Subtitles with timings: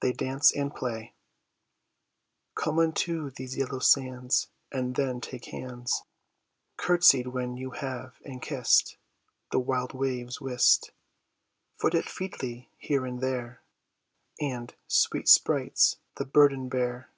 [0.00, 1.12] They Dance and Play,
[2.54, 6.04] Come unto these yellow sands, And then take hands:
[6.76, 8.96] Courtsied when you have, and kiss'd,
[9.50, 10.92] The wild waves whist,
[11.80, 13.60] Foot it featly here and there;
[14.40, 17.10] And, sweet sprites, the burthen bear.